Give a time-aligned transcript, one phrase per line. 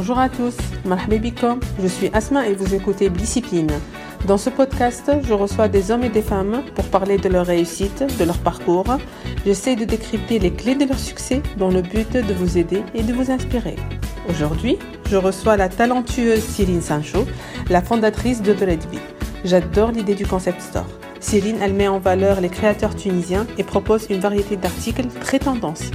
[0.00, 0.54] Bonjour à tous,
[1.82, 3.72] je suis Asma et vous écoutez Discipline.
[4.28, 8.04] Dans ce podcast, je reçois des hommes et des femmes pour parler de leur réussite,
[8.16, 8.96] de leur parcours.
[9.44, 13.02] J'essaie de décrypter les clés de leur succès dans le but de vous aider et
[13.02, 13.74] de vous inspirer.
[14.30, 14.78] Aujourd'hui,
[15.10, 17.26] je reçois la talentueuse Céline Sancho,
[17.68, 18.84] la fondatrice de The Red.
[19.44, 20.86] J'adore l'idée du concept store.
[21.18, 25.90] Céline, elle met en valeur les créateurs tunisiens et propose une variété d'articles très tendance.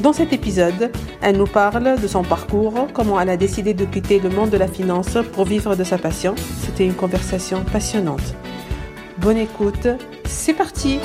[0.00, 0.90] Dans cet épisode,
[1.22, 4.56] elle nous parle de son parcours, comment elle a décidé de quitter le monde de
[4.56, 6.34] la finance pour vivre de sa passion.
[6.36, 8.34] C'était une conversation passionnante.
[9.18, 9.86] Bonne écoute,
[10.26, 10.98] c'est parti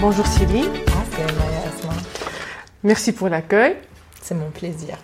[0.00, 0.64] Bonjour Céline.
[0.92, 1.92] Ah,
[2.84, 3.76] Merci pour l'accueil.
[4.22, 4.96] C'est mon plaisir.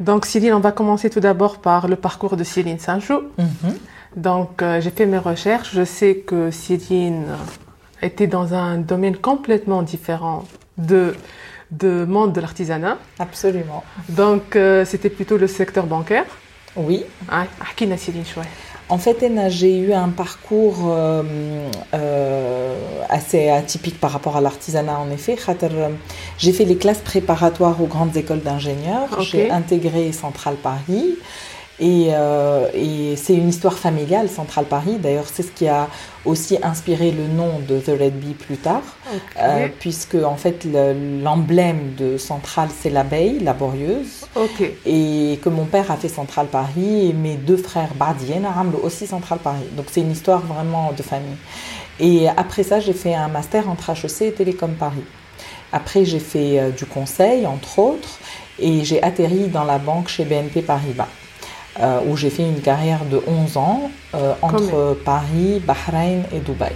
[0.00, 3.22] Donc Céline, on va commencer tout d'abord par le parcours de Céline Sancho.
[3.38, 3.76] Mhm.
[4.16, 5.70] Donc euh, j'ai fait mes recherches.
[5.74, 7.24] Je sais que Céline
[8.02, 10.44] était dans un domaine complètement différent
[10.78, 11.14] de
[11.70, 12.98] de monde de l'artisanat.
[13.18, 13.82] Absolument.
[14.08, 16.26] Donc euh, c'était plutôt le secteur bancaire.
[16.76, 17.04] Oui.
[17.28, 17.46] Ah,
[17.96, 18.46] Céline chouette.
[18.90, 21.22] En fait, j'ai eu un parcours euh,
[21.94, 22.74] euh,
[23.08, 25.36] assez atypique par rapport à l'artisanat, en effet.
[25.48, 25.88] Euh,
[26.36, 29.08] J'ai fait les classes préparatoires aux grandes écoles d'ingénieurs.
[29.18, 29.24] Ok.
[29.24, 31.16] J'ai intégré Centrale Paris.
[31.80, 34.96] Et, euh, et c'est une histoire familiale, Centrale Paris.
[35.00, 35.88] D'ailleurs, c'est ce qui a
[36.24, 38.82] aussi inspiré le nom de The Red Bee plus tard.
[39.40, 44.24] Euh, puisque, en fait, le- l'emblème de Centrale, c'est l'abeille laborieuse.
[44.36, 44.70] ok.
[44.86, 49.06] Et que mon père a fait Centrale Paris et mes deux frères Bardien Aramlo aussi
[49.08, 49.66] Centrale Paris.
[49.76, 51.36] Donc c'est une histoire vraiment de famille.
[51.98, 55.04] Et après ça, j'ai fait un master entre HEC et Télécom Paris.
[55.72, 58.18] Après, j'ai fait euh, du conseil, entre autres,
[58.60, 61.08] et j'ai atterri dans la banque chez BNP Paribas,
[61.80, 66.72] euh, où j'ai fait une carrière de 11 ans euh, entre Paris, Bahreïn et Dubaï.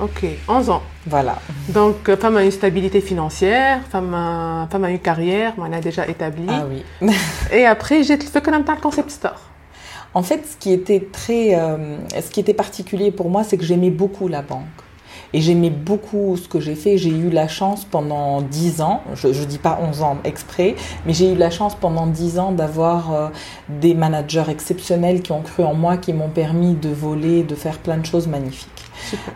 [0.00, 0.26] Ok.
[0.46, 0.82] 11 ans.
[1.06, 1.38] Voilà.
[1.70, 5.74] Donc euh, femme a une stabilité financière, femme a, femme a une carrière, mais elle
[5.74, 6.46] a déjà établie.
[6.48, 7.12] Ah oui.
[7.52, 9.40] Et après j'ai fait même le concept store.
[10.14, 13.64] En fait, ce qui était très, euh, ce qui était particulier pour moi, c'est que
[13.64, 14.64] j'aimais beaucoup la banque.
[15.34, 16.98] Et j'aimais beaucoup ce que j'ai fait.
[16.98, 20.74] J'ai eu la chance pendant 10 ans, je ne dis pas 11 ans exprès,
[21.06, 23.28] mais j'ai eu la chance pendant 10 ans d'avoir euh,
[23.68, 27.78] des managers exceptionnels qui ont cru en moi, qui m'ont permis de voler, de faire
[27.78, 28.68] plein de choses magnifiques.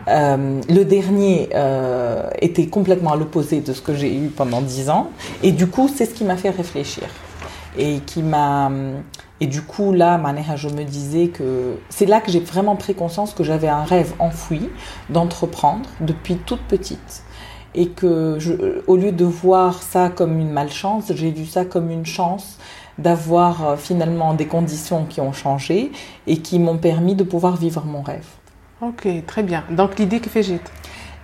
[0.07, 4.89] Euh, le dernier euh, était complètement à l'opposé de ce que j'ai eu pendant 10
[4.89, 5.09] ans.
[5.41, 7.07] Et du coup, c'est ce qui m'a fait réfléchir.
[7.77, 8.71] Et qui m'a.
[9.43, 10.17] Et du coup, là,
[10.55, 14.13] je me disais que c'est là que j'ai vraiment pris conscience que j'avais un rêve
[14.19, 14.69] enfoui
[15.09, 17.23] d'entreprendre depuis toute petite.
[17.75, 18.53] Et que, je,
[18.87, 22.57] au lieu de voir ça comme une malchance, j'ai vu ça comme une chance
[22.97, 25.91] d'avoir euh, finalement des conditions qui ont changé
[26.25, 28.27] et qui m'ont permis de pouvoir vivre mon rêve.
[28.81, 29.65] Ok, très bien.
[29.71, 30.61] Donc l'idée que fait.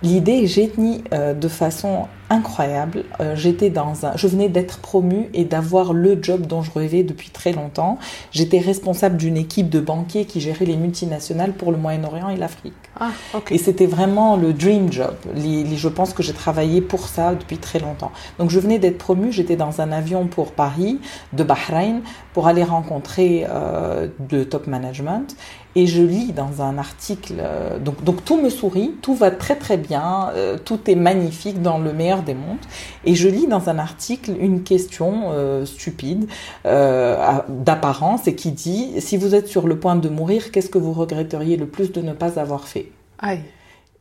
[0.02, 3.04] L'idée, j'ai tenu euh, de façon incroyable.
[3.20, 7.02] Euh, J'étais dans un, je venais d'être promue et d'avoir le job dont je rêvais
[7.02, 7.98] depuis très longtemps.
[8.30, 12.72] J'étais responsable d'une équipe de banquiers qui gérait les multinationales pour le Moyen-Orient et l'Afrique.
[12.98, 13.10] Ah.
[13.50, 15.14] Et c'était vraiment le dream job.
[15.34, 18.12] Les- les- je pense que j'ai travaillé pour ça depuis très longtemps.
[18.38, 21.00] Donc je venais d'être promue, j'étais dans un avion pour Paris,
[21.32, 22.00] de Bahreïn,
[22.32, 25.34] pour aller rencontrer euh, le top management.
[25.76, 29.54] Et je lis dans un article, euh, donc, donc tout me sourit, tout va très
[29.54, 32.58] très bien, euh, tout est magnifique dans le meilleur des mondes.
[33.04, 36.28] Et je lis dans un article une question euh, stupide
[36.66, 37.16] euh,
[37.48, 40.92] d'apparence et qui dit, si vous êtes sur le point de mourir, qu'est-ce que vous
[40.92, 42.90] regretteriez le plus de ne pas avoir fait?
[43.20, 43.42] Aïe.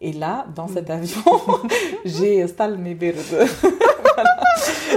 [0.02, 1.22] et là, dans cet avion,
[2.06, 3.18] j'ai Stal Mebird.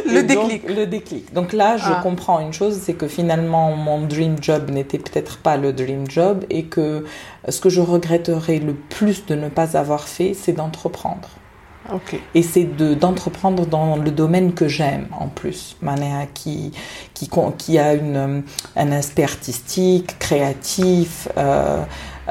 [0.07, 0.77] Le Et donc, déclic.
[0.77, 1.33] le déclic.
[1.35, 2.01] Donc là, je Ah.
[2.03, 6.45] comprends une chose, c'est que finalement, mon dream job n'était peut-être pas le dream job
[6.51, 7.05] et que
[7.49, 11.29] ce que je regretterais le plus de ne pas avoir fait, c'est d'entreprendre.
[11.93, 12.17] Ok.
[12.35, 15.77] Et c'est de d'entreprendre dans le domaine que j'aime en plus,
[16.33, 16.71] qui,
[17.13, 17.29] qui,
[17.59, 18.45] qui a une,
[18.77, 21.83] un aspect artistique, créatif, euh,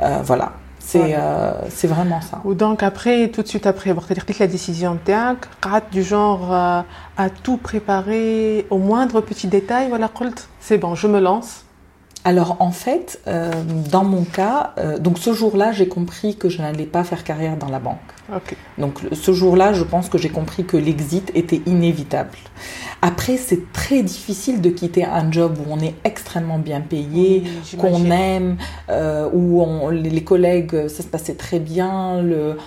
[0.01, 0.53] euh, voilà.
[0.95, 2.41] Euh, c'est vraiment ça.
[2.43, 5.47] Ou donc après, tout de suite après, cest la décision de théâtre
[5.91, 6.81] du genre euh,
[7.17, 10.09] à tout préparer au moindre petit détail, voilà,
[10.59, 11.63] c'est bon, je me lance.
[12.23, 13.51] Alors en fait, euh,
[13.91, 17.57] dans mon cas, euh, donc ce jour-là, j'ai compris que je n'allais pas faire carrière
[17.57, 17.97] dans la banque.
[18.33, 18.55] Ok.
[18.77, 22.37] Donc ce jour-là, je pense que j'ai compris que l'exit était inévitable.
[23.01, 27.77] Après, c'est très difficile de quitter un job où on est extrêmement bien payé, Oui,
[27.79, 28.57] qu'on aime,
[28.89, 32.57] euh, où on, les les collègues, ça se passait très bien, le,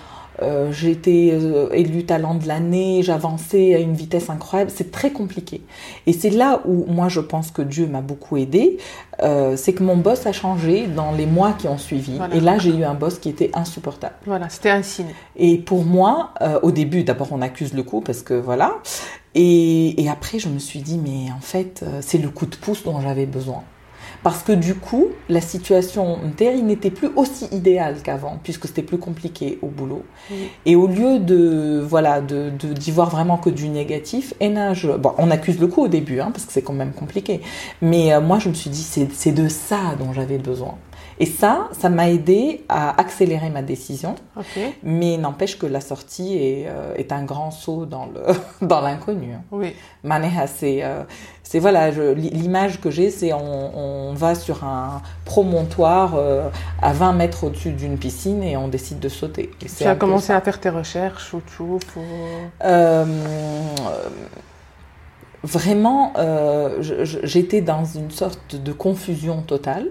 [0.42, 4.70] euh, j'ai été euh, élue talent de l'année, j'avançais à une vitesse incroyable.
[4.75, 5.62] C'est très compliqué.
[6.06, 8.78] Et c'est là où moi je pense que Dieu m'a beaucoup aidé.
[9.22, 12.16] Euh, c'est que mon boss a changé dans les mois qui ont suivi.
[12.16, 12.34] Voilà.
[12.34, 14.14] Et là, j'ai eu un boss qui était insupportable.
[14.26, 15.14] Voilà, c'était un signe.
[15.36, 18.78] Et pour moi, euh, au début, d'abord, on accuse le coup parce que voilà.
[19.36, 22.84] Et, et après, je me suis dit, mais en fait, c'est le coup de pouce
[22.84, 23.62] dont j'avais besoin.
[24.25, 29.59] Parce que du coup, la situation n'était plus aussi idéale qu'avant, puisque c'était plus compliqué
[29.61, 30.03] au boulot.
[30.65, 35.61] Et au lieu de voilà de d'y voir vraiment que du négatif, bon, on accuse
[35.61, 37.43] le coup au début, hein, parce que c'est quand même compliqué.
[37.82, 40.75] Mais euh, moi, je me suis dit, c'est de ça dont j'avais besoin.
[41.20, 44.17] Et ça, ça m'a aidé à accélérer ma décision.
[44.82, 48.23] Mais n'empêche que la sortie est, euh, est un grand saut dans le
[48.67, 49.35] dans l'inconnu.
[49.53, 49.75] Oui.
[50.03, 51.05] Maneha, c'est euh,
[51.44, 56.49] c'est voilà, l'image que j'ai, c'est on, on va sur un promontoire euh,
[56.81, 59.50] à 20 mètres au-dessus d'une piscine et on décide de sauter.
[59.62, 62.02] Et Tu as commencé à faire tes recherches ou tout pour...
[62.64, 63.05] Euh,
[65.44, 66.79] vraiment, euh,
[67.23, 69.87] j'étais dans une sorte de confusion totale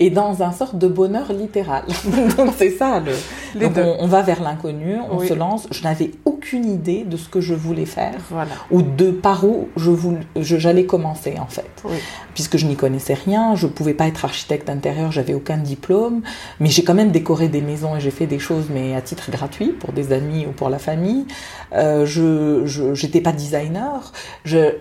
[0.00, 1.84] et dans un sorte de bonheur littéral.
[2.36, 3.12] Donc c'est ça le.
[3.54, 3.82] Les Donc deux.
[3.82, 5.28] on, on va vers l'inconnu, on Oui.
[5.28, 5.66] se lance.
[5.70, 8.50] Je n'avais aucune idée de ce que je voulais faire Voilà.
[8.70, 11.70] ou de par où je voulais, je- j'allais commencer en fait.
[11.84, 11.96] Oui.
[12.34, 16.22] Puisque je n'y connaissais rien, je pouvais pas être architecte d'intérieur, j'avais aucun diplôme,
[16.60, 19.30] mais j'ai quand même décoré des maisons et j'ai fait des choses, mais à titre
[19.30, 21.26] gratuit pour des amis ou pour la famille.
[21.74, 22.64] Euh, je,
[22.94, 24.12] j'étais pas designer,
[24.44, 24.74] je-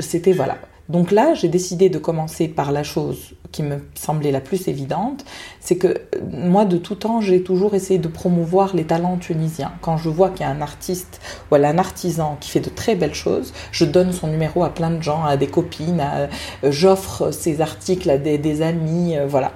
[0.00, 0.56] c'était voilà.
[0.88, 5.24] Donc là, j'ai décidé de commencer par la chose qui me semblait la plus évidente,
[5.60, 9.72] c'est que euh, moi, de tout temps, j'ai toujours essayé de promouvoir les talents tunisiens.
[9.80, 11.20] Quand je vois qu'il y a un artiste
[11.50, 14.90] ou un artisan qui fait de très belles choses, je donne son numéro à plein
[14.90, 16.26] de gens, à des copines, euh,
[16.64, 19.52] j'offre ses articles à des, des amis, euh, voilà.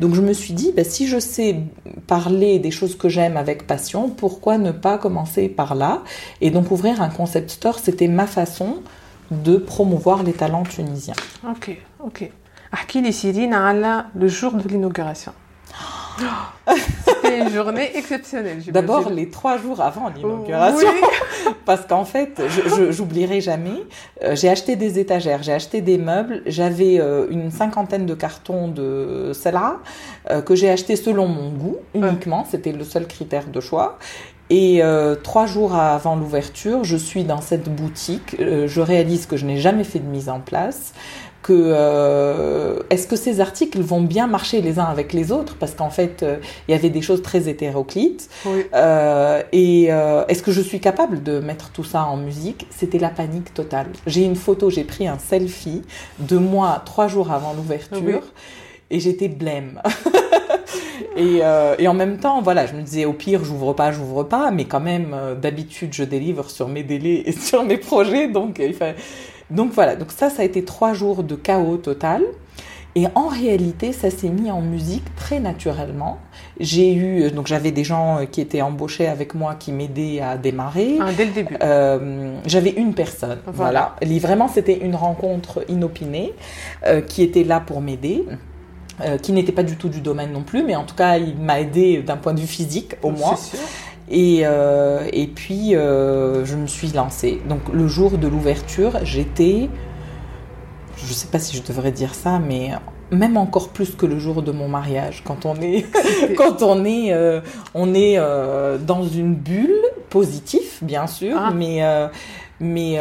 [0.00, 1.56] Donc je me suis dit, bah, si je sais
[2.06, 6.02] parler des choses que j'aime avec passion, pourquoi ne pas commencer par là?
[6.42, 8.82] Et donc ouvrir un concept store, c'était ma façon
[9.30, 11.14] de promouvoir les talents tunisiens.
[11.48, 12.30] Ok, ok.
[12.72, 15.32] Ahkili Sirine a le jour de l'inauguration.
[17.06, 18.62] C'était une journée exceptionnelle.
[18.68, 20.88] D'abord, les trois jours avant l'inauguration.
[20.88, 21.52] Oui.
[21.64, 22.40] Parce qu'en fait,
[22.90, 23.82] j'oublierai jamais,
[24.22, 28.68] euh, j'ai acheté des étagères, j'ai acheté des meubles, j'avais euh, une cinquantaine de cartons
[28.68, 29.78] de Sela
[30.30, 32.44] euh, que j'ai acheté selon mon goût uniquement.
[32.48, 33.98] C'était le seul critère de choix.
[34.48, 39.36] Et euh, trois jours avant l'ouverture, je suis dans cette boutique, euh, je réalise que
[39.36, 40.92] je n'ai jamais fait de mise en place,
[41.42, 45.56] que euh, est-ce que ces articles vont bien marcher les uns avec les autres?
[45.58, 46.36] Parce qu'en fait euh,
[46.68, 48.66] il y avait des choses très hétéroclites Oui.
[48.74, 52.66] euh, et euh, est-ce que je suis capable de mettre tout ça en musique?
[52.70, 53.86] C'était la panique totale.
[54.06, 55.82] J'ai une photo, j'ai pris un selfie
[56.20, 58.14] de moi trois jours avant l'ouverture Oui.
[58.90, 59.80] Et j'étais blême.
[61.16, 64.22] et, euh, et en même temps, voilà, je me disais au pire, j'ouvre pas, j'ouvre
[64.24, 68.28] pas, mais quand même, euh, d'habitude, je délivre sur mes délais et sur mes projets,
[68.28, 68.96] donc il fallait-
[69.50, 72.22] Donc voilà, donc ça, ça a été trois jours de chaos total.
[72.98, 76.16] Et en réalité, ça s'est mis en musique très naturellement.
[76.58, 80.38] J'ai eu, donc j'avais des gens euh, qui étaient embauchés avec moi qui m'aidaient à
[80.38, 80.96] démarrer.
[80.98, 81.56] Ah, dès le début.
[81.62, 83.96] Euh, j'avais une personne, Voilà.
[84.02, 86.32] Vraiment, c'était une rencontre inopinée
[86.86, 88.24] euh, qui était là pour m'aider.
[89.00, 91.36] Euh, qui n'était pas du tout du domaine non plus, mais en tout cas, il
[91.36, 93.36] m'a aidé d'un point de vue physique, au moins.
[93.36, 93.58] Sûr.
[94.08, 97.40] Et, euh, et puis, euh, je me suis lancée.
[97.48, 99.68] Donc, le jour de l'ouverture, j'étais,
[100.96, 102.70] je sais pas si je devrais dire ça, mais
[103.10, 105.86] même encore plus que le jour de mon mariage, quand on est,
[106.36, 107.40] quand on est, euh,
[107.74, 109.74] on est euh, dans une bulle
[110.10, 111.50] positive, bien sûr, Ah.
[111.54, 112.08] mais euh,
[112.58, 112.98] mais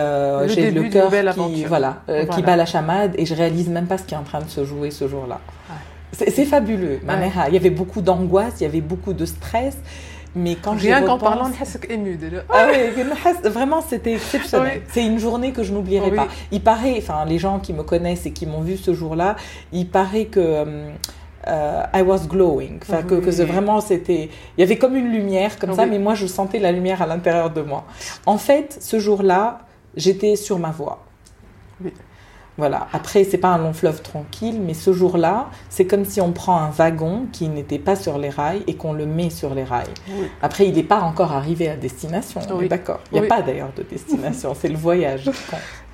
[0.47, 1.99] j'ai le cœur qui, voilà,
[2.33, 4.49] qui bat la chamade et je réalise même pas ce qui est en train de
[4.49, 5.39] se jouer ce jour-là.
[6.17, 7.50] C'est fabuleux, Manéha.
[7.50, 9.77] Il y avait beaucoup d'angoisse, il y avait beaucoup de stress.
[10.36, 12.43] Mais quand Rien qu'en parlant, on ému déjà.
[12.50, 13.03] Ah oui,
[13.45, 14.81] vraiment, c'était exceptionnel.
[14.89, 16.27] C'est une journée que je n'oublierai pas.
[16.51, 19.36] Il paraît, enfin, les gens qui me connaissent et qui m'ont vu ce jour-là,
[19.72, 20.65] il paraît que.
[21.48, 25.60] Euh, I was glowing, enfin que, que vraiment c'était, il y avait comme une lumière
[25.60, 27.84] comme ça, mais moi je sentais la lumière à l'intérieur de moi.
[28.25, 29.60] En fait, ce jour-là,
[29.95, 31.04] j'étais sur ma voie.
[32.57, 32.88] Voilà.
[32.93, 36.57] Après, c'est pas un long fleuve tranquille, mais ce jour-là, c'est comme si on prend
[36.57, 39.88] un wagon qui n'était pas sur les rails et qu'on le met sur les rails.
[40.09, 40.27] Oui.
[40.41, 42.67] Après, il n'est pas encore arrivé à destination, on Oui.
[42.69, 43.00] d'accord.
[43.12, 43.27] Il n'y a Oui.
[43.27, 45.29] pas d'ailleurs de destination, c'est le voyage.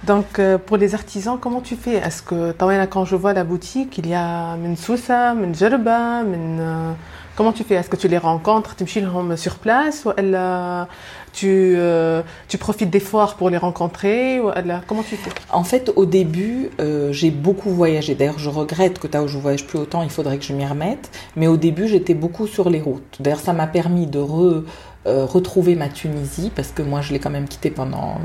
[0.03, 1.95] Donc, euh, pour les artisans, comment tu fais?
[1.95, 2.53] Est-ce que,
[2.89, 6.91] quand je vois la boutique, il y a une sousa une Menjerba, une euh,
[7.35, 7.75] Comment tu fais?
[7.75, 10.83] Est-ce que tu les rencontres Tu me sur place Ou euh,
[11.31, 12.89] tu, euh, tu profites
[13.37, 14.41] pour les rencontrer
[14.85, 15.31] Comment tu fais?
[15.49, 16.69] En fait, au début,
[17.11, 18.15] j'ai beaucoup voyagé.
[18.15, 20.65] D'ailleurs, je regrette que là où je voyage plus autant, il faudrait que je m'y
[20.65, 21.09] remette.
[21.35, 23.17] Mais au début, j'étais beaucoup sur les routes.
[23.19, 24.63] D'ailleurs, ça m'a permis de re
[25.07, 28.19] euh, retrouver ma Tunisie parce que moi je l'ai quand même quittée pendant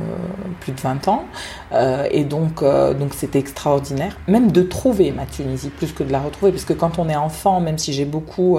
[0.61, 1.25] plus de 20 ans.
[2.11, 4.19] Et donc donc c'était extraordinaire.
[4.29, 6.53] Même de trouver ma Tunisie plus que de la retrouver.
[6.53, 8.59] Parce que quand on est enfant même si j'ai beaucoup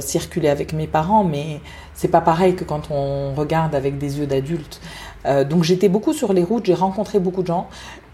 [0.00, 1.60] circulé avec mes parents mais
[1.94, 4.80] c'est pas pareil que quand on regarde avec des yeux d'adulte
[5.24, 7.68] donc j'étais beaucoup sur les routes j'ai rencontré beaucoup de gens.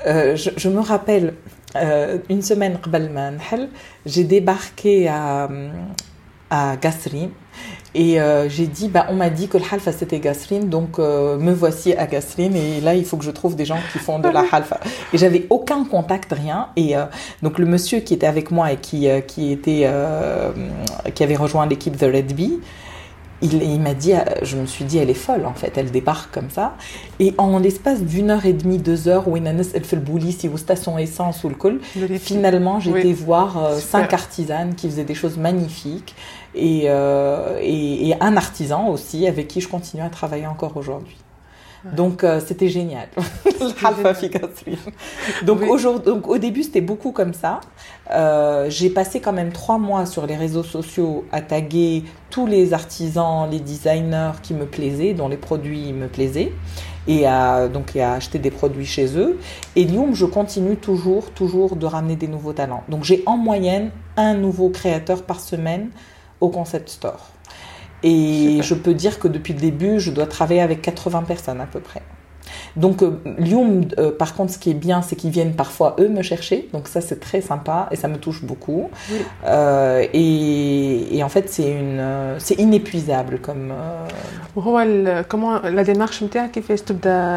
[0.06, 1.34] Je, me rappelle
[2.30, 2.78] une semaine
[4.06, 5.48] j'ai débarqué à
[6.50, 6.76] à.
[7.94, 11.36] Et euh, j'ai dit, bah, on m'a dit que le halfa c'était Gasrin, donc euh,
[11.38, 12.52] me voici à Gasrin.
[12.54, 14.80] Et là, il faut que je trouve des gens qui font de la halfa.
[15.12, 16.68] Et j'avais aucun contact, rien.
[16.76, 17.04] Et euh,
[17.42, 19.90] donc le monsieur qui était avec moi et qui qui était
[21.14, 22.60] qui avait rejoint l'équipe The Red Bee,
[23.42, 26.50] il, m'a dit, je me suis dit, elle est folle en fait, elle débarque comme
[26.50, 26.76] ça.
[27.18, 30.48] Et en l'espace d'une heure et demie, deux heures, où elle fait le bouli, si
[30.48, 31.80] vous station essence ou le col,
[32.18, 36.14] finalement j'ai été voir cinq artisanes qui faisaient des choses magnifiques
[36.56, 41.16] euh, et, et, un artisan aussi avec qui je continue à travailler encore aujourd'hui.
[41.96, 43.08] Donc euh, c'était génial.
[45.42, 45.60] donc,
[46.04, 47.60] donc au début c'était beaucoup comme ça.
[48.10, 52.72] Euh, j'ai passé quand même trois mois sur les réseaux sociaux à taguer tous les
[52.72, 56.52] artisans, les designers qui me plaisaient, dont les produits me plaisaient,
[57.08, 59.38] et à, donc, et à acheter des produits chez eux.
[59.76, 62.84] Et Lyoum, je continue toujours, toujours de ramener des nouveaux talents.
[62.88, 65.90] Donc j'ai en moyenne un nouveau créateur par semaine
[66.40, 67.28] au Concept Store.
[68.02, 71.66] Et je peux dire que depuis le début, je dois travailler avec 80 personnes à
[71.66, 72.02] peu près.
[72.76, 76.08] Donc euh, Lyon, euh, par contre, ce qui est bien, c'est qu'ils viennent parfois eux
[76.08, 76.68] me chercher.
[76.72, 78.90] Donc ça, c'est très sympa et ça me touche beaucoup.
[79.10, 79.18] Oui.
[79.46, 83.72] Euh, et, et, en fait, c'est une, euh, c'est inépuisable comme.
[83.72, 84.06] Euh,
[84.56, 86.92] euh, comment la démarche qui fait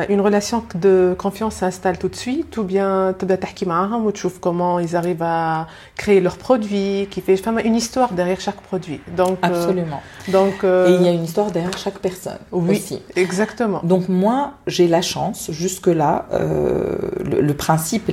[0.10, 4.96] une relation de confiance s'installe tout de suite ou bien tu ou tu comment ils
[4.96, 9.00] arrivent à créer leurs produits, qui fait une histoire derrière chaque produit.
[9.16, 10.02] Donc absolument.
[10.28, 13.02] donc et il y a une histoire derrière chaque personne oui, aussi.
[13.16, 13.80] Exactement.
[13.84, 18.12] Donc moi, j'ai la chance jusque-là, euh, le, principe,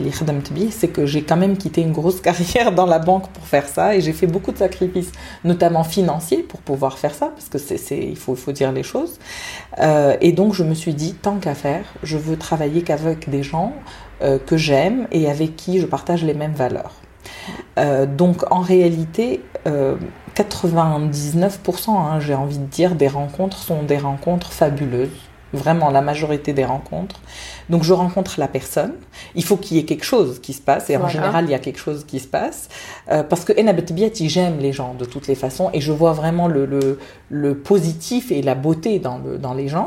[0.70, 3.94] c'est que j'ai quand même quitté une grosse carrière dans la banque pour faire ça
[3.94, 5.12] et j'ai fait beaucoup de sacrifices,
[5.44, 8.82] notamment financiers, pour pouvoir faire ça, parce que c'est, il, faut, il faut dire les
[8.82, 9.18] choses.
[9.78, 13.42] Euh, et donc, je me suis dit, tant qu'à faire, je veux travailler qu'avec des
[13.42, 13.74] gens
[14.22, 16.92] euh, que j'aime et avec qui je partage les mêmes valeurs.
[18.06, 19.40] donc, en réalité,
[20.36, 25.10] 99%, hein, j'ai envie de dire, des rencontres sont des rencontres fabuleuses
[25.52, 27.20] vraiment la majorité des rencontres.
[27.70, 28.92] Donc je rencontre la personne,
[29.34, 31.54] il faut qu'il y ait quelque chose qui se passe, et en général il y
[31.54, 32.68] a quelque chose qui se passe,
[33.10, 33.52] euh, parce que
[34.32, 38.30] j'aime les gens de toutes les façons, et je vois vraiment le, le, le positif
[38.30, 39.86] et la beauté dans, le, dans les gens.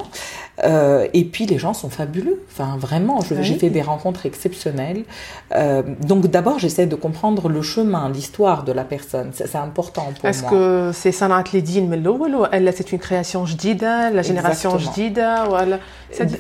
[0.64, 2.42] Euh, et puis les gens sont fabuleux.
[2.52, 5.04] Enfin, vraiment, j'ai fait des rencontres exceptionnelles.
[5.54, 9.32] Euh, donc d'abord, j'essaie de comprendre le chemin, l'histoire de la personne.
[9.34, 10.30] C'est important pour moi.
[10.30, 15.46] Est-ce que c'est Sanat Ledine ou c'est une création jdida, la génération jdida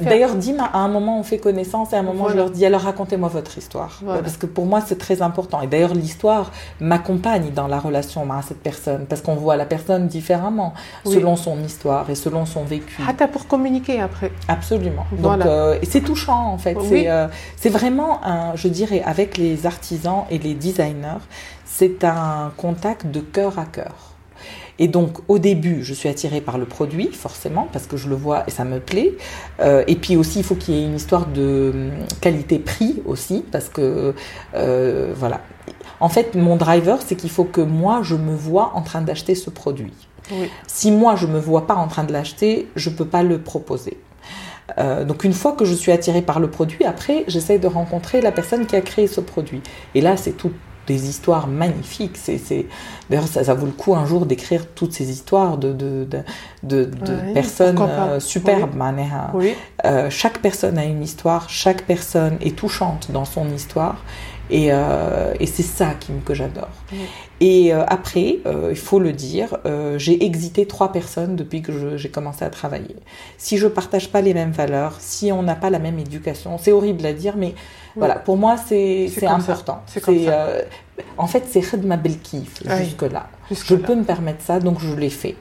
[0.01, 2.81] D'ailleurs, Dim, à un moment, fait connaissance et à un moment, je leur dis alors
[2.81, 3.99] racontez-moi votre histoire.
[4.05, 5.61] Parce que pour moi, c'est très important.
[5.61, 10.07] Et d'ailleurs, l'histoire m'accompagne dans la relation à cette personne parce qu'on voit la personne
[10.07, 13.01] différemment selon son histoire et selon son vécu.
[13.05, 14.31] Ah, pour communiquer après.
[14.47, 15.05] Absolument.
[15.11, 16.77] Donc, euh, c'est touchant en fait.
[16.77, 17.27] Euh,
[17.57, 21.23] c'est vraiment un, je dirais, avec les artisans et les designers,
[21.65, 24.14] c'est un contact de cœur à cœur.
[24.77, 28.15] Et donc, au début, je suis attirée par le produit, forcément, parce que je le
[28.15, 29.13] vois et ça me plaît.
[29.61, 31.91] Euh, et puis aussi, il faut qu'il y ait une histoire de hum,
[32.21, 34.13] qualité-prix aussi, parce que,
[34.55, 35.41] euh, voilà.
[35.99, 39.35] En fait, mon driver, c'est qu'il faut que moi, je me vois en train d'acheter
[39.35, 39.93] ce produit.
[40.67, 43.99] Si moi, je me vois pas en train de l'acheter, je peux pas le proposer.
[44.77, 48.21] Euh, donc une fois que je suis attirée par le produit, après j'essaie de rencontrer
[48.21, 49.61] la personne qui a créé ce produit.
[49.93, 50.51] Et là c'est tout
[50.87, 52.17] des histoires magnifiques.
[52.17, 52.65] C'est,
[53.09, 56.07] D'ailleurs, ça, vaut le coup un jour d'écrire toutes ces histoires de, de,
[56.63, 58.75] de, de, personnes euh, superbes.
[59.85, 63.97] Euh, chaque personne a une histoire, chaque personne est touchante dans son histoire.
[64.49, 66.69] Et, euh, et c'est ça qui, que j'adore.
[67.41, 69.57] Et après, il faut le dire,
[69.97, 72.95] j'ai exité trois personnes depuis que j'ai commencé à travailler.
[73.37, 76.71] Si je partage pas les mêmes valeurs, si on n'a pas la même éducation, c'est
[76.71, 77.53] horrible à dire, mais
[77.95, 79.81] voilà, pour moi, c'est important.
[80.07, 80.61] Euh,
[81.17, 83.27] en fait, c'est Khedma Belkif jusque-là.
[83.51, 85.35] je peux me permettre ça, donc je l'ai fait.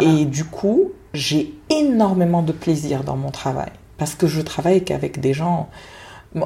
[0.00, 3.70] Et du coup, j'ai énormément de plaisir dans mon travail.
[3.98, 5.68] Parce que je travaille qu'avec des gens.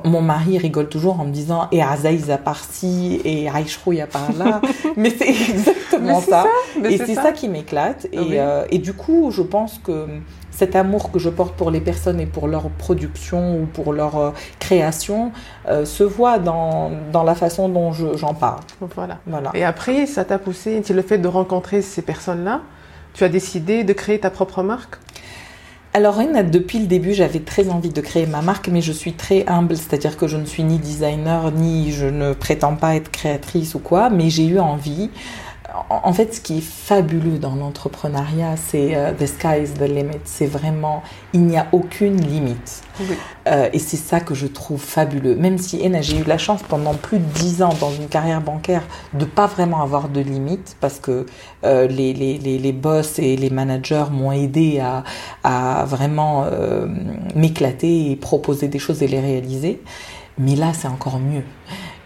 [0.05, 4.61] Mon mari rigole toujours en me disant et Azaïza par-ci et Aïchrouya par-là.
[4.97, 6.47] mais c'est exactement ça.
[6.85, 7.33] Et c'est ça.
[7.33, 8.07] qui m'éclate.
[8.13, 10.07] Et, euh, et, du coup, je pense que
[10.51, 14.17] cet amour que je porte pour les personnes et pour leur production ou pour leur
[14.17, 15.33] euh, création
[15.69, 18.61] euh, se voit dans, dans, la façon dont j'en parle.
[18.95, 19.19] Voilà.
[19.27, 19.51] voilà.
[19.55, 22.61] Et après, ça t'a poussé, le fait de rencontrer ces personnes-là,
[23.15, 24.99] tu as décidé de créer ta propre marque?
[25.93, 29.45] Alors, depuis le début, j'avais très envie de créer ma marque, mais je suis très
[29.49, 33.75] humble, c'est-à-dire que je ne suis ni designer, ni je ne prétends pas être créatrice
[33.75, 35.11] ou quoi, mais j'ai eu envie
[35.89, 40.21] en fait, ce qui est fabuleux dans l'entrepreneuriat, c'est euh, the sky is the limit.
[40.25, 42.83] C'est vraiment, il n'y a aucune limite.
[43.47, 45.35] Euh, et c'est ça que je trouve fabuleux.
[45.37, 48.83] Même si j'ai eu la chance pendant plus de dix ans dans une carrière bancaire
[49.15, 51.27] de pas vraiment avoir de limite parce que
[51.65, 55.05] euh, les, les, les, les, boss et les managers m'ont aidé à,
[55.45, 56.47] à vraiment
[57.35, 59.81] m'éclater et proposer des choses et les réaliser.
[60.39, 61.45] Mais là, c'est encore mieux.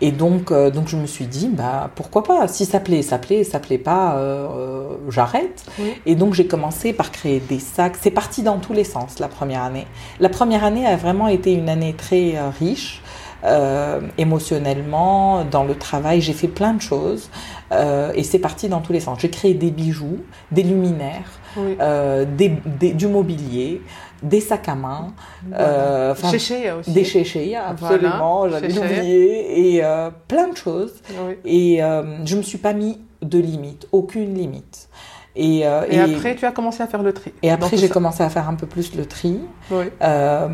[0.01, 3.19] Et donc, euh, donc je me suis dit, bah pourquoi pas Si ça plaît, ça
[3.19, 3.45] plaît.
[3.45, 5.65] Ça plaît pas, euh, euh, j'arrête.
[6.07, 7.97] Et donc j'ai commencé par créer des sacs.
[8.01, 9.87] C'est parti dans tous les sens la première année.
[10.21, 13.03] La première année a vraiment été une année très riche.
[14.19, 17.29] Émotionnellement, dans le travail, j'ai fait plein de choses
[17.73, 19.19] et c'est parti dans tous les sens.
[19.21, 20.19] J'ai créé des bijoux,
[20.51, 23.83] des luminaires, des, du mobilier,
[24.25, 25.13] des sacs à main,
[25.53, 26.91] euh, aussi.
[26.91, 30.95] des chéchés, absolument, j'avais oublié, et euh, plein de choses.
[31.45, 34.89] Et euh, je me suis pas mis de limite, aucune limite.
[35.37, 37.33] Et, et, et, après, tu as commencé à faire le tri.
[37.43, 39.41] Et après, j'ai commencé à faire un peu plus le tri.
[39.71, 39.87] Oui.
[40.03, 40.49] Euh,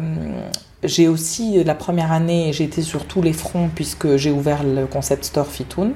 [0.82, 4.86] j'ai aussi, la première année, j'ai été sur tous les fronts puisque j'ai ouvert le
[4.86, 5.92] concept store Fitunes.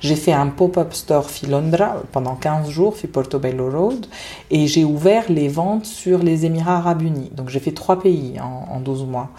[0.00, 4.06] J'ai fait un pop-up store Londra pendant 15 jours, fi Portobello Road.
[4.50, 7.30] Et j'ai ouvert les ventes sur les Émirats Arabes Unis.
[7.32, 9.30] Donc j'ai fait trois pays en, en 12 mois.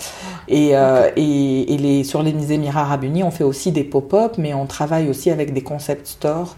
[0.48, 4.36] Et, euh, et, et, les, sur les Émirats Arabes Unis, on fait aussi des pop-up,
[4.38, 6.56] mais on travaille aussi avec des concept stores.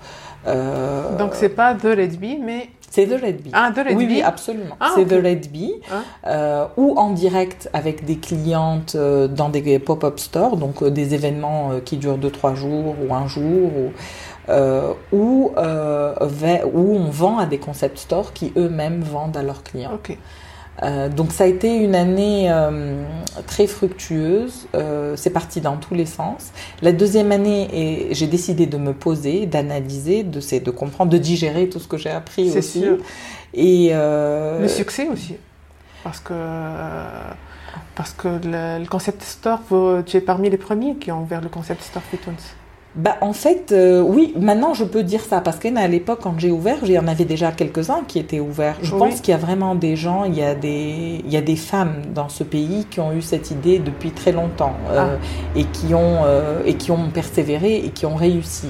[0.48, 3.52] Euh, Donc c'est pas The Red Bee, mais c'est The Red Bee.
[3.54, 4.16] Ah, The Red oui, Bee.
[4.16, 4.76] Oui, absolument.
[4.80, 5.74] Ah, c'est The Red Bee.
[5.92, 6.02] Ah.
[6.28, 11.14] Euh, ou en direct avec des clientes euh, dans des pop-up stores, donc euh, des
[11.14, 13.92] événements qui durent 2-3 jours ou un jour, ou,
[15.12, 15.52] ou,
[16.74, 19.92] où on vend à des concept stores qui eux-mêmes vendent à leurs clients.
[19.94, 20.18] Ok.
[20.84, 23.04] Euh, donc ça a été une année euh,
[23.48, 24.68] très fructueuse.
[24.76, 26.52] Euh, c'est parti dans tous les sens.
[26.82, 31.80] La deuxième année, j'ai décidé de me poser, d'analyser, de, de comprendre, de digérer tout
[31.80, 32.82] ce que j'ai appris aussi.
[32.82, 32.98] Sûr.
[33.54, 35.36] Et le succès aussi,
[36.04, 36.34] parce que
[37.96, 39.60] parce que le, concept store,
[40.06, 42.32] tu es parmi les premiers qui ont ouvert le concept store Fitons.
[42.96, 46.50] Bah, en fait, euh, oui, maintenant je peux dire ça, parce qu'à l'époque, quand j'ai
[46.50, 48.78] ouvert, il y en avait déjà quelques-uns qui étaient ouverts.
[48.82, 51.42] Je pense qu'il y a vraiment des gens, il y a des, il y a
[51.42, 55.58] des femmes dans ce pays qui ont eu cette idée depuis très longtemps euh, ah.
[55.58, 58.68] et, qui ont, euh, et qui ont persévéré et qui ont réussi.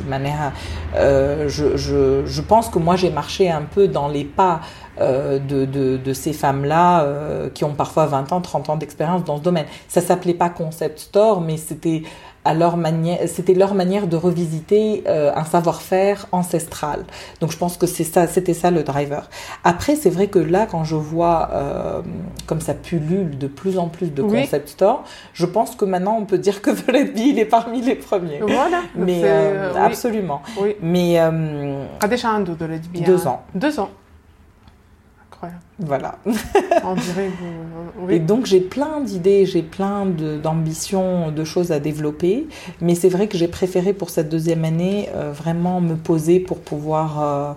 [0.96, 4.62] Euh, je, je, je pense que moi j'ai marché un peu dans les pas
[5.00, 9.24] euh, de, de, de, ces femmes-là euh, qui ont parfois 20 ans, 30 ans d'expérience
[9.24, 9.66] dans ce domaine.
[9.88, 12.04] Ça s'appelait pas concept store, mais c'était
[12.50, 17.06] à leur manière, c'était leur manière de revisiter euh, un savoir-faire ancestral.
[17.42, 19.30] Donc je pense que c'est ça, c'était ça le driver.
[19.64, 22.02] Après, c'est vrai que là, quand je vois euh,
[22.48, 26.26] comme ça pullule de plus en plus de concept store, je pense que maintenant on
[26.26, 28.40] peut dire que The il est parmi les premiers.
[28.42, 28.82] Voilà.
[28.96, 30.42] Mais euh, absolument.
[30.60, 30.76] Oui.
[30.82, 31.86] Mais euh,
[33.06, 33.44] deux ans.
[33.54, 33.92] Deux ans.
[35.80, 36.16] Voilà.
[36.84, 37.30] On dirait
[38.02, 38.16] oui.
[38.16, 42.48] Et donc j'ai plein d'idées, j'ai plein d'ambitions, de, choses à développer,
[42.82, 46.60] mais c'est vrai que j'ai préféré pour cette deuxième année euh, vraiment me poser pour
[46.60, 47.22] pouvoir...
[47.22, 47.54] Euh,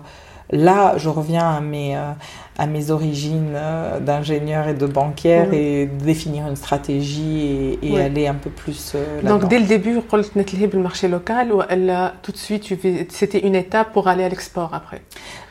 [0.51, 2.11] là, je reviens à mes, euh,
[2.57, 3.57] à mes origines
[4.01, 9.59] d'ingénieur et de banquière et définir une stratégie et, aller un peu plus Donc dès
[9.59, 12.73] le début, le marché local ou elle, tout de suite,
[13.09, 15.01] c'était une étape pour aller à l'export après?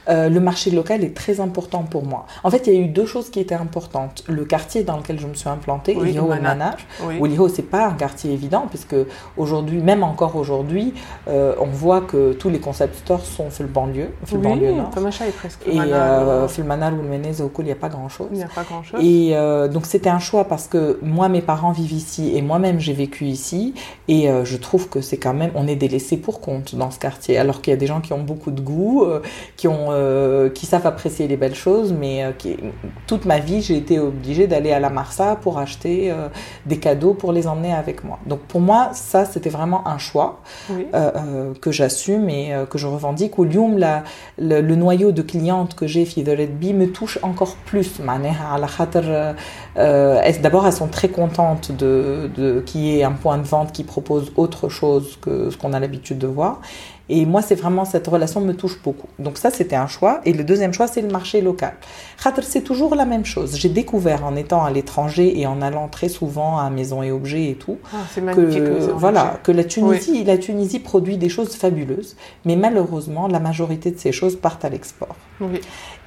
[0.08, 2.26] Euh, le marché local est très important pour moi.
[2.44, 4.24] En fait, il y a eu deux choses qui étaient importantes.
[4.28, 6.86] Le quartier dans lequel je me suis implantée, oui, Iliho Manage.
[7.04, 7.36] Oui.
[7.54, 8.96] c'est pas un quartier évident, puisque
[9.36, 10.94] aujourd'hui, même encore aujourd'hui,
[11.28, 14.72] euh, on voit que tous les concept stores sont fait le banlieue, fait le banlieue
[14.72, 14.90] nord.
[14.96, 15.60] est presque.
[15.66, 18.28] Et euh, fait le Manal ou le il n'y a pas grand-chose.
[18.32, 19.00] Il n'y a pas grand-chose.
[19.02, 22.80] Et euh, donc, c'était un choix parce que moi, mes parents vivent ici et moi-même,
[22.80, 23.74] j'ai vécu ici.
[24.08, 27.38] Et je trouve que c'est quand même, on est délaissé pour compte dans ce quartier,
[27.38, 29.06] alors qu'il y a des gens qui ont beaucoup de goût,
[29.56, 32.56] qui ont euh, qui savent apprécier les belles choses, mais euh, qui,
[33.06, 36.28] toute ma vie, j'ai été obligée d'aller à la Marsa pour acheter euh,
[36.66, 38.18] des cadeaux pour les emmener avec moi.
[38.26, 40.40] Donc pour moi, ça, c'était vraiment un choix
[41.60, 43.38] que j'assume et que je revendique.
[43.38, 44.02] Au la,
[44.38, 48.00] le, le, noyau de clientes que j'ai, Fidolet B, me touche encore plus.
[49.76, 53.84] D'abord, elles sont très contentes de, de qu'il y ait un point de vente qui
[53.84, 56.60] propose autre chose que ce qu'on a l'habitude de voir.
[57.14, 59.06] Et moi, c'est vraiment cette relation me touche beaucoup.
[59.18, 60.22] Donc ça, c'était un choix.
[60.24, 61.74] Et le deuxième choix, c'est le marché local.
[62.40, 63.58] C'est toujours la même chose.
[63.58, 67.50] J'ai découvert en étant à l'étranger et en allant très souvent à Maison et Objets
[67.50, 67.98] et tout, ah,
[68.34, 73.90] que voilà, que la Tunisie, la Tunisie produit des choses fabuleuses, mais malheureusement, la majorité
[73.90, 75.16] de ces choses partent à l'export.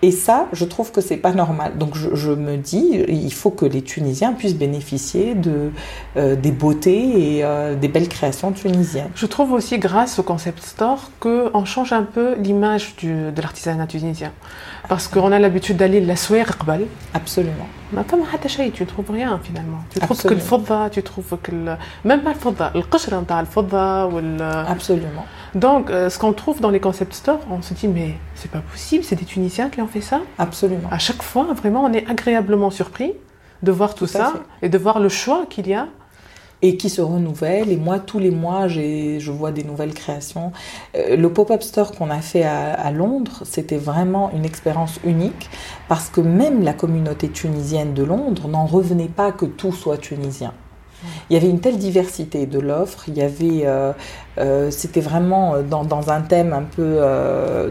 [0.02, 1.78] Et ça, je trouve que c'est pas normal.
[1.78, 5.72] Donc je, me dis, il faut que les Tunisiens puissent bénéficier de,
[6.18, 9.10] euh, des beautés et euh, des belles créations tunisiennes.
[9.16, 14.32] Je trouve aussi, grâce au concept store, qu'on change un peu l'image de l'artisanat tunisien.
[14.90, 16.46] Parce qu'on a l'habitude d'aller la souhait
[17.14, 17.68] Absolument.
[18.74, 19.80] Tu trouves rien finalement.
[19.90, 21.52] Tu trouves que le fodda, tu trouves que.
[22.04, 24.10] Même pas le fodda, le qashr, le fodda.
[24.68, 25.26] Absolument.
[25.56, 28.60] Donc euh, ce qu'on trouve dans les concept stores on se dit mais c'est pas
[28.60, 30.90] possible c'est des Tunisiens qui ont fait ça Absolument.
[30.92, 33.14] À chaque fois vraiment on est agréablement surpris
[33.64, 35.88] de voir tout, tout ça et de voir le choix qu'il y a
[36.62, 37.72] et qui se renouvellent.
[37.72, 40.52] Et moi, tous les mois, je vois des nouvelles créations.
[40.96, 45.50] Euh, le pop-up store qu'on a fait à, Londres, c'était vraiment une expérience unique
[45.88, 50.54] parce que même la communauté tunisienne de Londres n'en revenait pas que tout soit tunisien.
[51.30, 53.94] Il y avait une telle diversité de l'offre, il y avait, euh,
[54.40, 57.00] euh, c'était vraiment dans, dans, un thème un peu,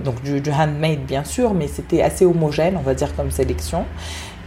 [0.05, 3.85] donc du, handmade bien sûr, mais c'était assez homogène, on va dire comme sélection.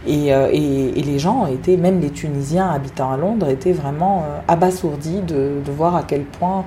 [0.06, 4.40] Euh, et, et, les gens étaient, même les Tunisiens habitant à Londres, étaient vraiment euh,
[4.48, 6.64] abasourdis de, voir à quel point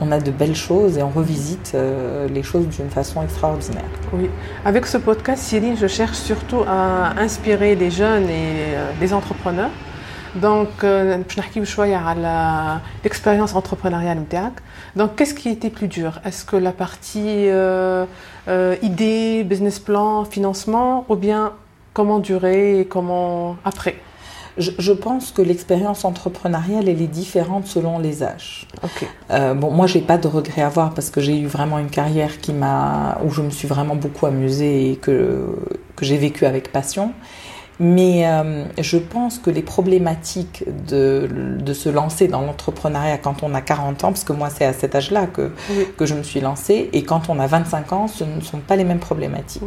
[0.00, 3.84] on a de belles choses et on revisite euh, les choses d'une façon extraordinaire.
[4.12, 4.30] Oui,
[4.64, 9.70] avec ce podcast, Céline, je cherche surtout à inspirer les jeunes et les entrepreneurs.
[10.34, 14.24] Donc, je vais à l'expérience entrepreneuriale.
[14.96, 16.20] Donc, qu'est-ce qui était plus dur?
[16.24, 17.48] Est-ce que la partie
[18.82, 21.52] idée, business plan, financement, ou bien
[21.92, 23.96] comment durer et comment après?
[24.58, 28.66] Je, pense que l'expérience entrepreneuriale, elle est différente selon les âges.
[29.30, 31.88] Euh, bon, moi, j'ai pas de regrets à avoir parce que j'ai eu vraiment une
[31.88, 35.46] carrière qui m'a, où je me suis vraiment beaucoup amusée et que,
[35.96, 37.12] que j'ai vécu avec passion.
[37.80, 41.26] Mais euh, je pense que les problématiques de,
[41.58, 44.74] de se lancer dans l'entrepreneuriat quand on a 40 ans, parce que moi c'est à
[44.74, 45.50] cet âge-là que,
[45.96, 48.76] que je me suis lancée, et quand on a 25 ans, ce ne sont pas
[48.76, 49.62] les mêmes problématiques.